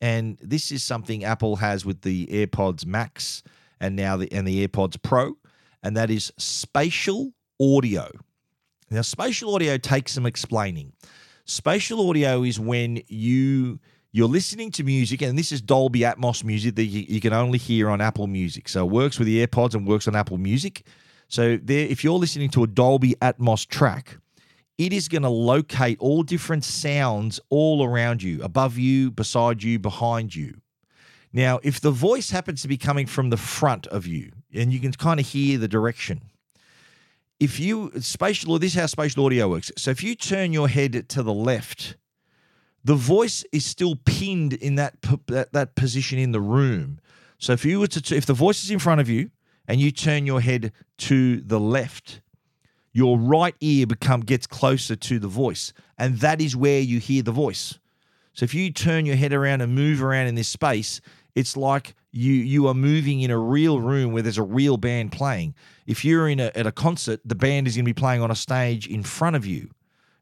[0.02, 3.44] and this is something Apple has with the AirPods Max
[3.80, 5.38] and now the and the AirPods Pro,
[5.84, 8.10] and that is spatial audio.
[8.90, 10.94] Now, spatial audio takes some explaining.
[11.46, 13.80] Spatial audio is when you
[14.12, 17.60] you're listening to music, and this is Dolby Atmos music that you, you, can only
[17.60, 18.68] hear on Apple Music.
[18.68, 20.84] So it works with the AirPods and works on Apple Music.
[21.28, 24.18] So there, if you're listening to a Dolby Atmos track,
[24.80, 29.78] it is going to locate all different sounds all around you, above you, beside you,
[29.78, 30.56] behind you.
[31.32, 34.80] Now, if the voice happens to be coming from the front of you and you
[34.80, 36.24] can kind of hear the direction,
[37.40, 39.72] if you spatial this is how spatial audio works.
[39.78, 41.96] So if you turn your head to the left,
[42.84, 44.96] the voice is still pinned in that
[45.28, 47.00] that, that position in the room.
[47.38, 49.32] So if you were to if the voice is in front of you
[49.68, 52.22] and you turn your head to the left,
[52.92, 57.22] your right ear become gets closer to the voice and that is where you hear
[57.22, 57.80] the voice
[58.34, 61.02] so if you turn your head around and move around in this space
[61.40, 65.12] it's like you you are moving in a real room where there's a real band
[65.12, 65.56] playing.
[65.88, 68.30] If you're in a, at a concert the band is going to be playing on
[68.30, 69.70] a stage in front of you.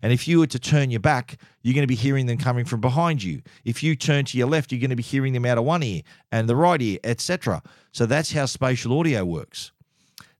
[0.04, 2.66] And if you were to turn your back you're going to be hearing them coming
[2.66, 3.42] from behind you.
[3.66, 5.84] If you turn to your left you're going to be hearing them out of one
[5.84, 9.72] ear and the right ear etc so that's how spatial audio works.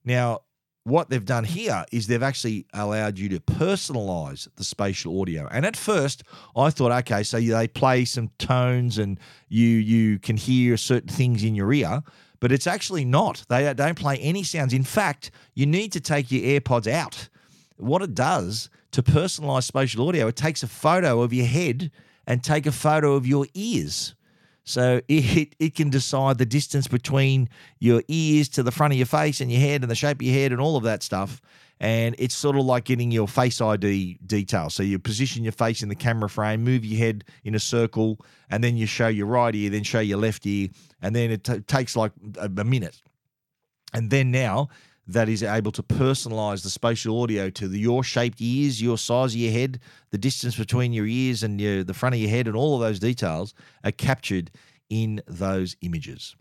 [0.04, 0.42] Now
[0.84, 5.46] what they've done here is they've actually allowed you to personalize the spatial audio.
[5.50, 6.22] And at first,
[6.56, 11.44] I thought, okay, so they play some tones and you you can hear certain things
[11.44, 12.02] in your ear,
[12.40, 13.44] but it's actually not.
[13.48, 14.72] They don't play any sounds.
[14.72, 17.28] In fact, you need to take your AirPods out.
[17.76, 21.90] What it does to personalize spatial audio, it takes a photo of your head
[22.26, 24.14] and take a photo of your ears.
[24.68, 29.06] So it, it can decide the distance between your ears to the front of your
[29.06, 31.40] face and your head and the shape of your head and all of that stuff.
[31.80, 34.74] And it's sort of like getting your face ID details.
[34.74, 38.18] So you position your face in the camera frame, move your head in a circle,
[38.50, 40.68] and then you show your right ear, then show your left ear,
[41.00, 43.00] and then it t- takes like a, a minute.
[43.94, 44.70] And then now
[45.08, 49.32] that is able to personalize the spatial audio to the, your shaped ears, your size
[49.32, 52.46] of your head, the distance between your ears and your, the front of your head,
[52.46, 54.50] and all of those details are captured
[54.90, 56.36] in those images.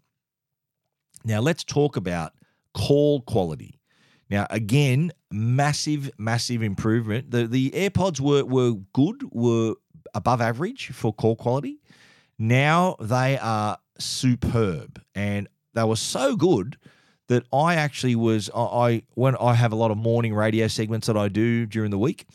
[1.23, 2.33] Now, let's talk about
[2.73, 3.79] call quality.
[4.29, 7.31] Now, again, massive, massive improvement.
[7.31, 9.75] The the AirPods were were good, were
[10.13, 11.79] above average for call quality.
[12.37, 16.77] Now they are superb, and they were so good
[17.27, 21.17] that I actually was I when I have a lot of morning radio segments that
[21.17, 22.25] I do during the week,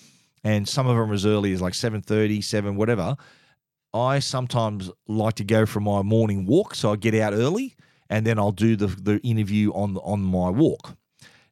[0.45, 3.17] and some of them as early as like 7:30, 7 whatever.
[3.95, 7.75] I sometimes like to go for my morning walk, so I get out early,
[8.09, 10.97] and then I'll do the the interview on on my walk.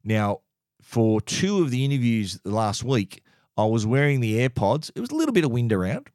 [0.04, 0.40] Now,
[0.82, 3.22] for two of the interviews last week,
[3.56, 4.90] I was wearing the AirPods.
[4.94, 6.10] It was a little bit of wind around,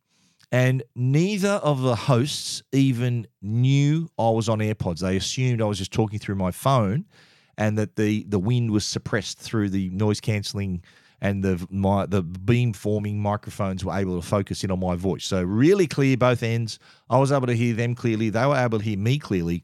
[0.52, 5.00] and neither of the hosts even knew I was on AirPods.
[5.00, 7.06] They assumed I was just talking through my phone
[7.58, 10.84] and that the, the wind was suppressed through the noise cancelling
[11.22, 15.26] and the my the beam forming microphones were able to focus in on my voice.
[15.26, 16.78] So really clear both ends.
[17.10, 18.30] I was able to hear them clearly.
[18.30, 19.64] They were able to hear me clearly.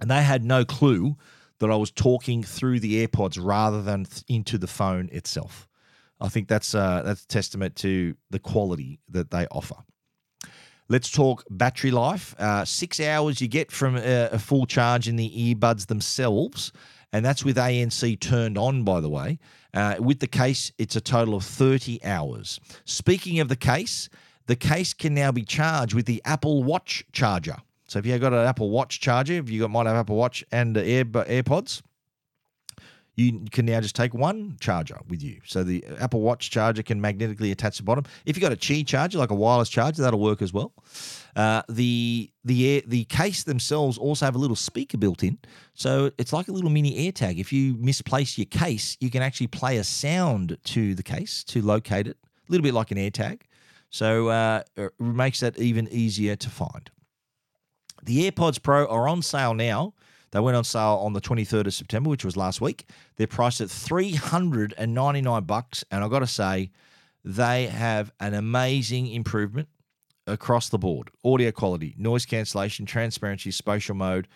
[0.00, 1.16] And they had no clue
[1.58, 5.68] that I was talking through the AirPods rather than th- into the phone itself.
[6.24, 9.76] I think that's uh, that's testament to the quality that they offer.
[10.88, 12.34] Let's talk battery life.
[12.38, 16.72] Uh, six hours you get from a, a, full charge in the earbuds themselves,
[17.12, 19.38] and that's with ANC turned on, by the way.
[19.72, 22.60] Uh, with the case, it's a total of 30 hours.
[22.84, 24.08] Speaking of the case,
[24.46, 27.56] the case can now be charged with the Apple Watch charger.
[27.86, 30.44] So if you've got an Apple Watch charger, if you got might have Apple Watch
[30.52, 31.82] and the Air, AirPods,
[33.16, 35.40] you can now just take one charger with you.
[35.44, 38.04] So the Apple Watch charger can magnetically attach the bottom.
[38.26, 40.72] If you've got a Qi charger, like a wireless charger, that'll work as well.
[41.36, 45.38] Uh, the the air, the case themselves also have a little speaker built in,
[45.74, 47.38] so it's like a little mini AirTag.
[47.38, 51.62] If you misplace your case, you can actually play a sound to the case to
[51.62, 52.16] locate it,
[52.48, 53.42] a little bit like an AirTag.
[53.90, 56.90] So uh, it makes that even easier to find.
[58.02, 59.94] The AirPods Pro are on sale now
[60.34, 62.88] they went on sale on the 23rd of September, which was last week.
[63.14, 66.72] They're priced at 399 bucks, and I've got to say,
[67.24, 69.68] they have an amazing improvement
[70.26, 71.10] across the board.
[71.24, 74.26] Audio quality, noise cancellation, transparency, spatial mode,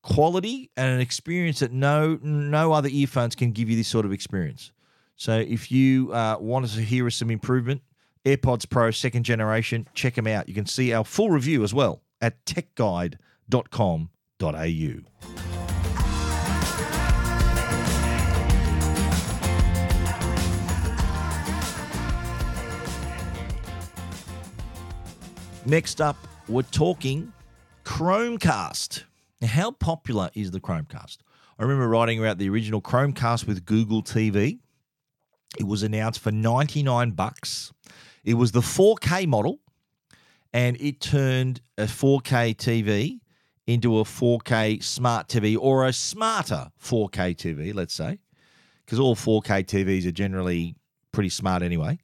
[0.00, 4.12] quality, and an experience that no no other earphones can give you this sort of
[4.12, 4.72] experience.
[5.16, 7.82] So if you uh, to hear some improvement,
[8.24, 10.48] AirPods Pro second generation, check them out.
[10.48, 14.08] You can see our full review as well at techguide.com
[25.64, 26.16] Next up,
[26.48, 27.32] we're talking
[27.84, 29.04] Chromecast.
[29.40, 31.18] Now, how popular is the Chromecast?
[31.58, 34.58] I remember writing about the original Chromecast with Google TV.
[35.56, 37.72] It was announced for 99 bucks.
[38.24, 39.60] It was the 4K model
[40.52, 43.20] and it turned a 4K TV
[43.66, 48.18] into a 4K smart TV or a smarter 4K TV, let's say,
[48.84, 50.74] because all 4K TVs are generally
[51.12, 51.98] pretty smart anyway.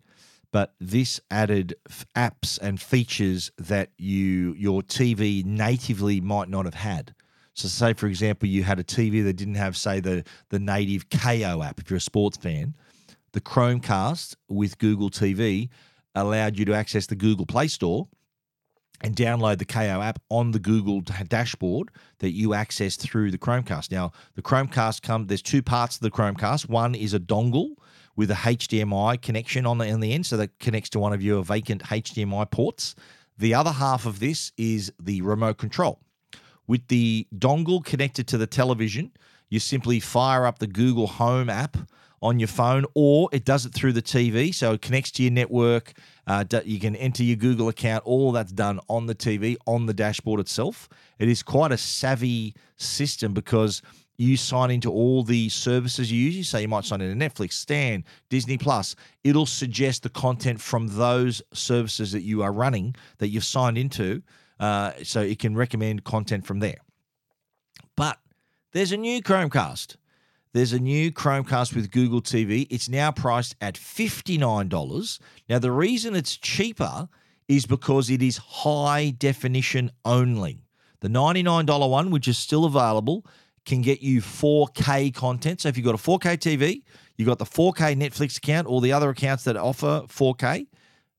[0.50, 6.74] But this added f- apps and features that you your TV natively might not have
[6.74, 7.14] had.
[7.52, 11.10] So, say for example, you had a TV that didn't have, say, the the native
[11.10, 11.80] Kayo app.
[11.80, 12.74] If you're a sports fan,
[13.32, 15.68] the Chromecast with Google TV
[16.14, 18.08] allowed you to access the Google Play Store
[19.00, 23.90] and download the Kayo app on the Google dashboard that you access through the Chromecast.
[23.90, 26.68] Now, the Chromecast comes, there's two parts to the Chromecast.
[26.68, 27.76] One is a dongle
[28.16, 31.22] with a HDMI connection on the, on the end, so that connects to one of
[31.22, 32.96] your vacant HDMI ports.
[33.38, 36.00] The other half of this is the remote control.
[36.66, 39.12] With the dongle connected to the television,
[39.48, 41.76] you simply fire up the Google Home app
[42.20, 44.52] on your phone, or it does it through the TV.
[44.54, 45.92] So it connects to your network.
[46.28, 48.04] Uh, you can enter your Google account.
[48.04, 50.88] All that's done on the TV, on the dashboard itself.
[51.18, 53.80] It is quite a savvy system because
[54.18, 56.36] you sign into all the services you use.
[56.36, 58.94] You say you might sign into Netflix, Stan, Disney Plus.
[59.24, 64.22] It'll suggest the content from those services that you are running that you've signed into,
[64.60, 66.78] uh, so it can recommend content from there.
[67.96, 68.18] But
[68.72, 69.96] there's a new Chromecast.
[70.58, 72.66] There's a new Chromecast with Google TV.
[72.68, 75.20] It's now priced at $59.
[75.48, 77.08] Now, the reason it's cheaper
[77.46, 80.64] is because it is high definition only.
[80.98, 83.24] The $99 one, which is still available,
[83.66, 85.60] can get you 4K content.
[85.60, 86.82] So if you've got a 4K TV,
[87.16, 90.66] you've got the 4K Netflix account, or the other accounts that offer 4K,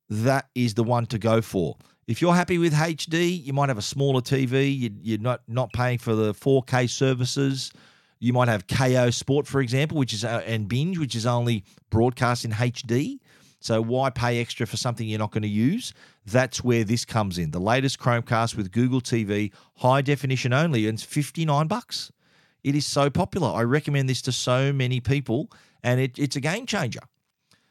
[0.09, 1.77] that is the one to go for.
[2.07, 4.91] If you're happy with HD, you might have a smaller TV.
[5.01, 7.71] You're not not paying for the 4K services.
[8.19, 11.63] You might have Kayo Sport, for example, which is uh, and Binge, which is only
[11.89, 13.19] broadcast in HD.
[13.61, 15.93] So why pay extra for something you're not going to use?
[16.25, 17.51] That's where this comes in.
[17.51, 22.11] The latest Chromecast with Google TV, high definition only, and it's 59 bucks.
[22.63, 23.49] It is so popular.
[23.49, 25.51] I recommend this to so many people,
[25.83, 27.01] and it, it's a game changer.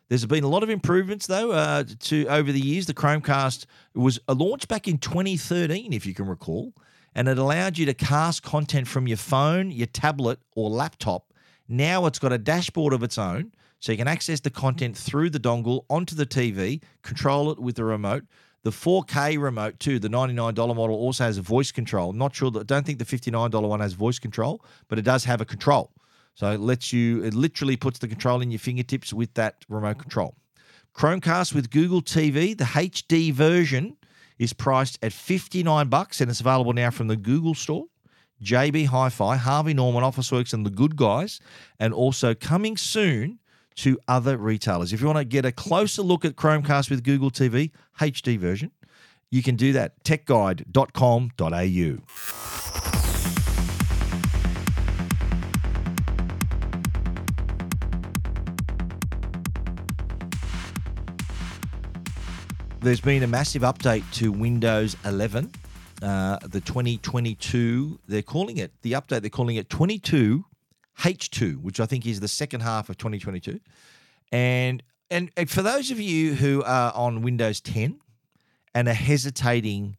[0.08, 2.86] There's been a lot of improvements though uh, to over the years.
[2.86, 6.72] The Chromecast was launched back in 2013, if you can recall,
[7.14, 11.32] and it allowed you to cast content from your phone, your tablet, or laptop.
[11.68, 15.30] Now it's got a dashboard of its own, so you can access the content through
[15.30, 18.24] the dongle onto the TV, control it with the remote.
[18.64, 22.12] The 4K remote too, the $99 model also has a voice control.
[22.12, 25.40] Not sure that don't think the $59 one has voice control, but it does have
[25.40, 25.92] a control.
[26.34, 29.98] So it lets you, it literally puts the control in your fingertips with that remote
[29.98, 30.34] control.
[30.94, 33.96] Chromecast with Google TV, the HD version
[34.38, 37.86] is priced at 59 bucks and it's available now from the Google Store,
[38.42, 41.40] JB Hi-Fi, Harvey Norman, Officeworks, and the Good Guys,
[41.80, 43.38] and also coming soon
[43.76, 44.92] to other retailers.
[44.92, 47.70] If you want to get a closer look at Chromecast with Google TV
[48.00, 48.72] HD version,
[49.30, 50.02] you can do that.
[50.04, 52.67] techguide.com.au.
[62.80, 65.50] There's been a massive update to Windows 11,
[66.00, 67.98] uh, the 2022.
[68.06, 69.22] They're calling it the update.
[69.22, 70.44] They're calling it 22
[71.00, 73.58] H2, which I think is the second half of 2022.
[74.30, 77.98] And and, and for those of you who are on Windows 10
[78.74, 79.96] and are hesitating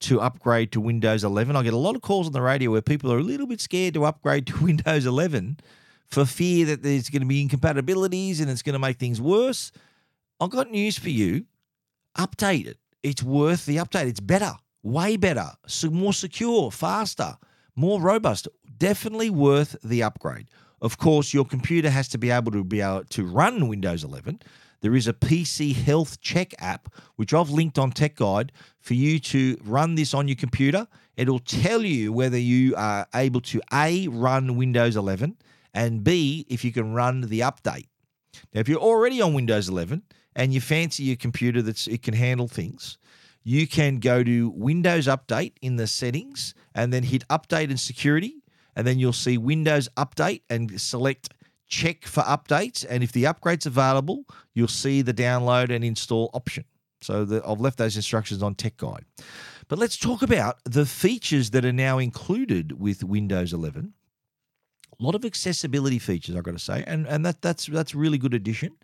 [0.00, 2.80] to upgrade to Windows 11, I get a lot of calls on the radio where
[2.80, 5.58] people are a little bit scared to upgrade to Windows 11
[6.08, 9.70] for fear that there's going to be incompatibilities and it's going to make things worse.
[10.40, 11.44] I've got news for you.
[12.16, 12.78] Update it.
[13.02, 14.06] It's worth the update.
[14.06, 14.52] It's better,
[14.82, 17.36] way better, so more secure, faster,
[17.74, 18.48] more robust.
[18.78, 20.48] Definitely worth the upgrade.
[20.80, 24.40] Of course, your computer has to be able to be able to run Windows 11.
[24.80, 28.50] There is a PC Health Check app, which I've linked on Tech Guide
[28.80, 30.88] for you to run this on your computer.
[31.16, 35.36] It'll tell you whether you are able to A, run Windows 11,
[35.72, 37.86] and B, if you can run the update.
[38.52, 40.02] Now, if you're already on Windows 11
[40.34, 42.98] and you fancy your computer that it can handle things,
[43.44, 48.42] you can go to Windows Update in the settings and then hit Update and Security
[48.76, 51.30] and then you'll see Windows Update and select
[51.68, 52.84] check for updates.
[52.88, 54.24] And if the upgrade's available,
[54.54, 56.64] you'll see the download and install option.
[57.00, 59.04] So the, I've left those instructions on Tech Guide.
[59.68, 63.94] But let's talk about the features that are now included with Windows 11.
[65.00, 68.18] A lot of accessibility features, I've got to say, and, and that, that's that's really
[68.18, 68.76] good addition.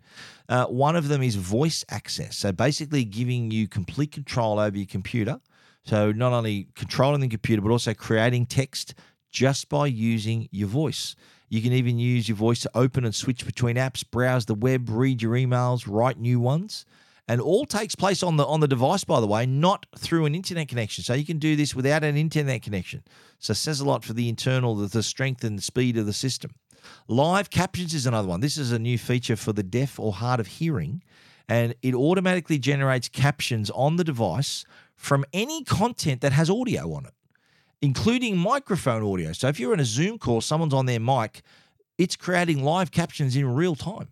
[0.49, 2.35] Uh, one of them is voice access.
[2.37, 5.39] So basically giving you complete control over your computer.
[5.85, 8.95] So not only controlling the computer, but also creating text
[9.31, 11.15] just by using your voice.
[11.47, 14.89] You can even use your voice to open and switch between apps, browse the web,
[14.89, 16.85] read your emails, write new ones.
[17.29, 20.33] And all takes place on the on the device, by the way, not through an
[20.33, 21.03] internet connection.
[21.03, 23.03] So you can do this without an internet connection.
[23.37, 26.13] So says a lot for the internal, the, the strength and the speed of the
[26.13, 26.51] system.
[27.07, 28.39] Live captions is another one.
[28.39, 31.03] This is a new feature for the deaf or hard of hearing,
[31.47, 34.65] and it automatically generates captions on the device
[34.95, 37.13] from any content that has audio on it
[37.81, 39.31] including microphone audio.
[39.33, 41.41] So if you're in a Zoom call, someone's on their mic,
[41.97, 44.09] it's creating live captions in real time.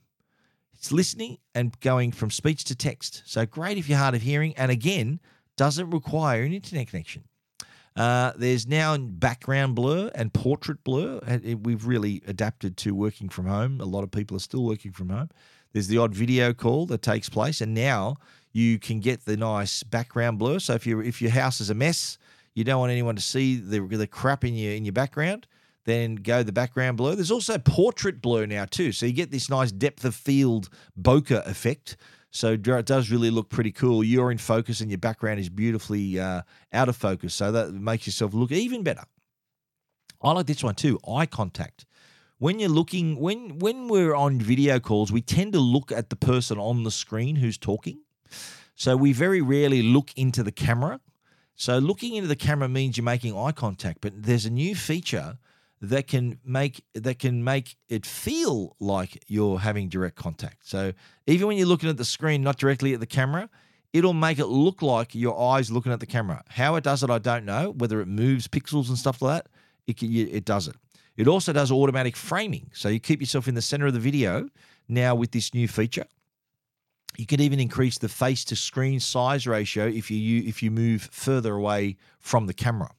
[0.78, 3.24] It's listening and going from speech to text.
[3.26, 4.54] So great if you're hard of hearing.
[4.58, 5.20] And again,
[5.56, 7.24] doesn't require an internet connection.
[7.96, 11.20] Uh, there's now background blur and portrait blur.
[11.64, 13.82] We've really adapted to working from home.
[13.82, 15.30] A lot of people are still working from home.
[15.74, 18.18] There's the odd video call that takes place, and now
[18.52, 20.60] you can get the nice background blur.
[20.60, 22.20] So if you if your house is a mess,
[22.54, 25.48] you don't want anyone to see the, the crap in your in your background,
[25.88, 27.16] then go the background blur.
[27.16, 30.70] There's also portrait blur now too, so you get this nice depth of field
[31.02, 31.96] bokeh effect.
[32.30, 34.04] So it does really look pretty cool.
[34.04, 36.42] You're in focus and your background is beautifully uh,
[36.74, 39.04] out of focus, so that makes yourself look even better.
[40.22, 41.00] I like this one too.
[41.08, 41.86] Eye contact.
[42.38, 46.18] When you're looking, when when we're on video calls, we tend to look at the
[46.18, 48.02] person on the screen who's talking.
[48.76, 51.00] So we very rarely look into the camera.
[51.56, 55.40] So looking into the camera means you're making eye contact, but there's a new feature
[55.82, 60.68] that can make that can make it feel like you're having direct contact.
[60.68, 60.94] So
[61.28, 63.50] even when you're looking at the screen, not directly at the camera,
[63.94, 66.44] it'll make it look like your eyes looking at the camera.
[66.50, 67.74] How it does it, I don't know.
[67.78, 69.52] Whether it moves pixels and stuff like that,
[69.86, 70.76] it it does it.
[71.16, 74.50] It also does automatic framing, so you keep yourself in the center of the video.
[74.88, 76.06] Now with this new feature,
[77.18, 81.10] you can even increase the face to screen size ratio if you if you move
[81.12, 82.92] further away from the camera.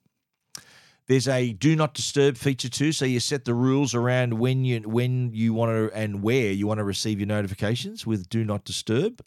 [1.09, 4.81] There's a do not disturb feature too, so you set the rules around when you
[4.81, 8.65] when you want to and where you want to receive your notifications with do not
[8.65, 9.23] disturb.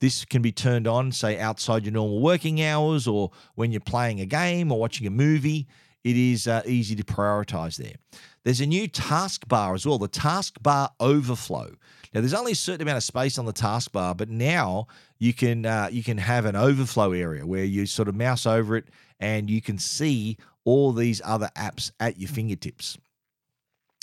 [0.00, 4.20] This can be turned on, say outside your normal working hours, or when you're playing
[4.20, 5.68] a game or watching a movie.
[6.02, 7.94] It is uh, easy to prioritize there.
[8.42, 11.76] There's a new taskbar as well, the taskbar overflow.
[12.14, 15.64] Now, there's only a certain amount of space on the taskbar, but now you can
[15.64, 18.86] uh, you can have an overflow area where you sort of mouse over it
[19.20, 22.34] and you can see all these other apps at your mm.
[22.34, 22.98] fingertips.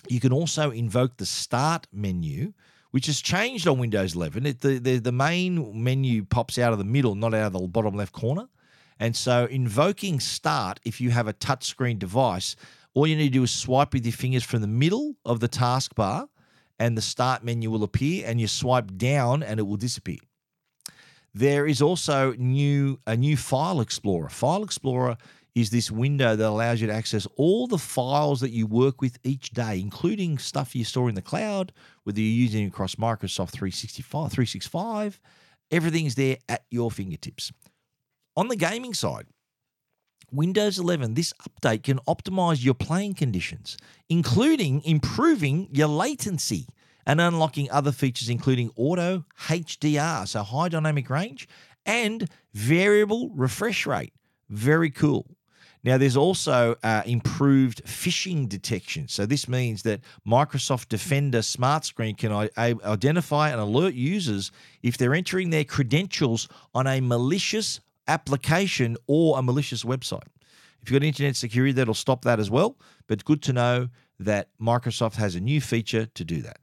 [0.08, 2.54] You can also invoke the start menu,
[2.92, 4.46] which has changed on Windows 11.
[4.46, 7.68] It, the, the, the main menu pops out of the middle, not out of the
[7.68, 8.48] bottom left corner.
[9.00, 12.56] And so, invoking start, if you have a touchscreen device,
[12.94, 15.50] all you need to do is swipe with your fingers from the middle of the
[15.50, 16.28] taskbar,
[16.80, 20.18] and the start menu will appear, and you swipe down, and it will disappear.
[21.38, 24.28] There is also new a new File Explorer.
[24.28, 25.18] File Explorer
[25.54, 29.20] is this window that allows you to access all the files that you work with
[29.24, 31.74] each day, including stuff you store in the cloud,
[32.06, 35.20] whether you're using it across Microsoft 365, 365.
[35.70, 37.52] Everything's there at your fingertips.
[38.36, 39.28] On the gaming side,
[40.32, 43.78] Windows 11, this update can optimize your playing conditions,
[44.10, 46.66] including improving your latency
[47.08, 51.48] and unlocking other features, including auto HDR, so high dynamic range,
[51.86, 54.14] and variable refresh rate.
[54.50, 55.26] Very cool.
[55.84, 59.08] Now, there's also uh, improved phishing detection.
[59.08, 64.52] So, this means that Microsoft Defender Smart Screen can identify and alert users
[64.84, 67.80] if they're entering their credentials on a malicious
[68.10, 70.28] application or a malicious website.
[70.82, 72.78] If you've got internet security, that'll stop that as well.
[73.08, 73.88] But good to know
[74.20, 76.58] that Microsoft has a new feature to do that.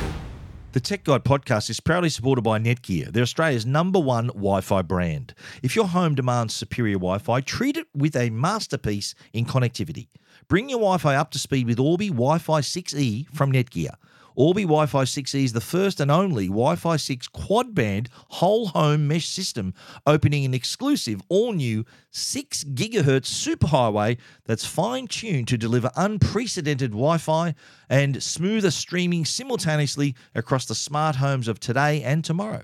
[0.73, 3.13] The Tech Guide podcast is proudly supported by Netgear.
[3.13, 5.36] They're Australia's number one Wi Fi brand.
[5.61, 10.07] If your home demands superior Wi Fi, treat it with a masterpiece in connectivity.
[10.48, 13.96] Bring your Wi Fi up to speed with Orbi Wi Fi 6E from Netgear.
[14.36, 18.68] Orbi Wi Fi 6E is the first and only Wi Fi 6 quad band whole
[18.68, 19.74] home mesh system,
[20.08, 27.18] opening an exclusive all new 6 gigahertz superhighway that's fine tuned to deliver unprecedented Wi
[27.18, 27.56] Fi
[27.89, 32.64] and smoother streaming simultaneously across the smart homes of today and tomorrow.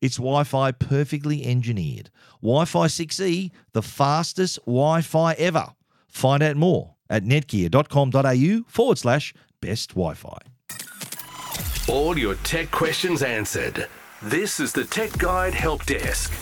[0.00, 2.10] It's Wi Fi perfectly engineered.
[2.42, 5.74] Wi Fi 6E, the fastest Wi Fi ever.
[6.08, 10.38] Find out more at netgear.com.au forward slash best Wi Fi.
[11.88, 13.88] All your tech questions answered.
[14.22, 16.32] This is the Tech Guide Help Desk.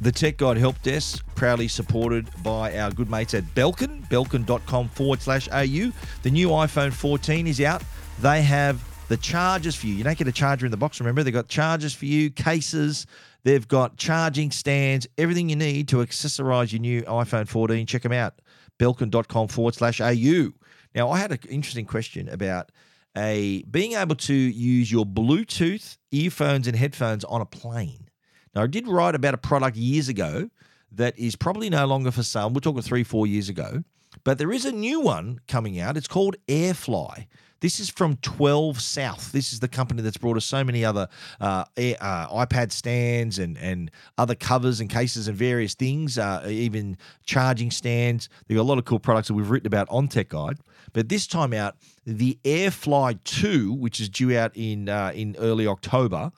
[0.00, 5.22] The Tech Guide Help Desk, proudly supported by our good mates at Belkin, belkin.com forward
[5.22, 5.92] slash AU.
[6.22, 7.82] The new iPhone 14 is out.
[8.20, 9.94] They have the chargers for you.
[9.94, 11.22] You don't get a charger in the box, remember?
[11.22, 13.06] They've got chargers for you, cases,
[13.44, 17.86] they've got charging stands, everything you need to accessorize your new iPhone 14.
[17.86, 18.40] Check them out.
[18.78, 20.52] Belkin.com forward slash AU.
[20.94, 22.70] Now, I had an interesting question about
[23.16, 28.08] a being able to use your Bluetooth earphones and headphones on a plane.
[28.54, 30.50] Now, I did write about a product years ago
[30.92, 32.50] that is probably no longer for sale.
[32.50, 33.82] We're talking three, four years ago,
[34.22, 35.96] but there is a new one coming out.
[35.96, 37.26] It's called AirFly.
[37.64, 39.32] This is from 12 South.
[39.32, 41.08] This is the company that's brought us so many other
[41.40, 46.98] uh, uh, iPad stands and, and other covers and cases and various things, uh, even
[47.24, 48.28] charging stands.
[48.46, 50.58] They've got a lot of cool products that we've written about on Tech Guide.
[50.92, 55.66] But this time out, the AirFly 2, which is due out in uh, in early
[55.66, 56.32] October,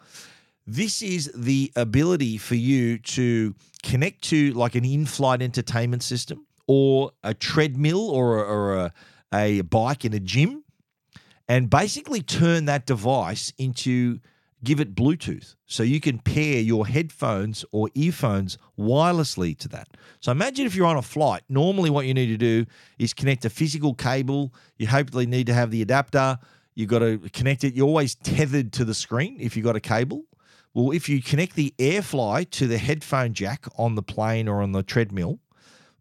[0.65, 3.53] this is the ability for you to
[3.83, 8.93] connect to like an in-flight entertainment system or a treadmill or, a, or a,
[9.35, 10.63] a bike in a gym
[11.49, 14.21] and basically turn that device into
[14.65, 15.55] give it Bluetooth.
[15.67, 19.89] So you can pair your headphones or earphones wirelessly to that.
[20.21, 21.43] So imagine if you're on a flight.
[21.49, 22.67] Normally, what you need to do
[22.99, 24.53] is connect a physical cable.
[24.79, 26.39] You hopefully need to have the adapter.
[26.75, 27.75] You've got to connect it.
[27.75, 30.25] You're always tethered to the screen if you've got a cable.
[30.75, 34.73] Well, if you connect the AirFly to the headphone jack on the plane or on
[34.73, 35.39] the treadmill,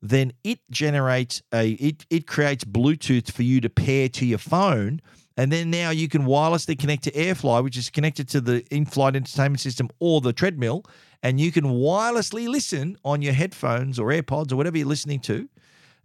[0.01, 5.01] then it generates a it it creates Bluetooth for you to pair to your phone.
[5.38, 9.15] And then now you can wirelessly connect to AirFly, which is connected to the in-flight
[9.15, 10.86] entertainment system or the treadmill,
[11.23, 15.49] and you can wirelessly listen on your headphones or AirPods or whatever you're listening to.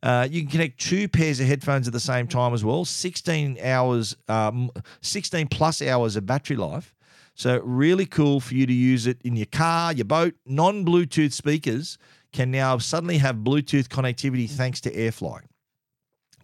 [0.02, 2.84] Uh, you can connect two pairs of headphones at the same time as well.
[2.84, 4.70] 16 hours, um,
[5.02, 6.94] 16 plus hours of battery life.
[7.34, 10.34] So really cool for you to use it in your car, your boat.
[10.46, 11.98] Non-Bluetooth speakers
[12.32, 15.42] can now suddenly have Bluetooth connectivity thanks to AirFly.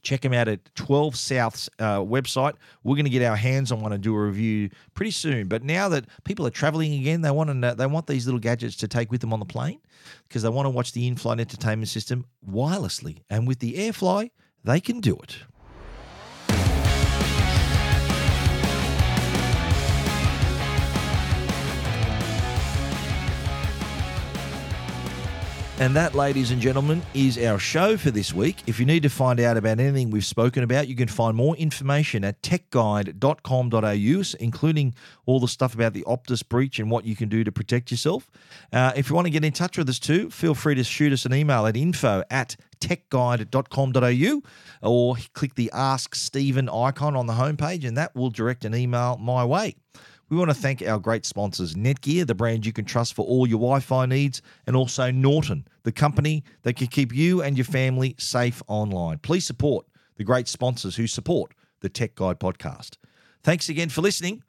[0.06, 2.54] Check them out at 12 South's uh, website.
[2.84, 5.48] We're going to get our hands on one and do a review pretty soon.
[5.48, 8.76] But now that people are traveling again, they want to they want these little gadgets
[8.76, 9.80] to take with them on the plane
[10.28, 13.22] because they want to watch the in-flight entertainment system wirelessly.
[13.28, 14.30] And with the AirFly,
[14.62, 15.38] they can do it.
[25.78, 28.62] And that, ladies and gentlemen, is our show for this week.
[28.66, 31.54] If you need to find out about anything we've spoken about, you can find more
[31.56, 34.94] information at techguide.com.au, including
[35.26, 38.30] all the stuff about the Optus breach and what you can do to protect yourself.
[38.72, 41.12] Uh, if you want to get in touch with us too, feel free to shoot
[41.12, 44.42] us an email at info at techguide.com.au
[44.80, 49.18] or click the Ask Stephen icon on the homepage, and that will direct an email
[49.18, 49.76] my way.
[50.28, 53.46] We want to thank our great sponsors, Netgear, the brand you can trust for all
[53.46, 57.64] your Wi Fi needs, and also Norton, the company that can keep you and your
[57.64, 59.18] family safe online.
[59.18, 62.96] Please support the great sponsors who support the Tech Guide podcast.
[63.44, 64.42] Thanks again for listening.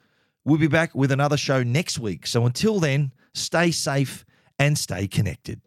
[0.45, 2.25] We'll be back with another show next week.
[2.25, 4.25] So until then, stay safe
[4.57, 5.61] and stay connected.